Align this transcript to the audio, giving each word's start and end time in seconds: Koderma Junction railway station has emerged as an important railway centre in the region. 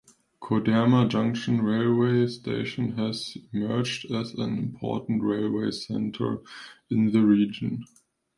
Koderma 0.41 1.07
Junction 1.07 1.61
railway 1.61 2.25
station 2.25 2.93
has 2.97 3.37
emerged 3.53 4.11
as 4.11 4.33
an 4.33 4.57
important 4.57 5.21
railway 5.21 5.69
centre 5.69 6.41
in 6.89 7.11
the 7.11 7.21
region. 7.23 7.85